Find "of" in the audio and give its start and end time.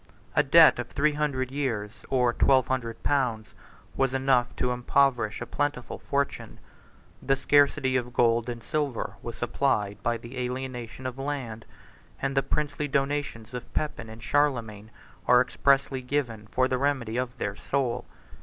0.79-0.87, 7.97-8.11, 11.05-11.19, 13.53-13.71, 17.17-17.37